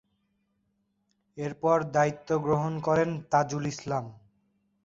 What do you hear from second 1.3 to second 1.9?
এরপর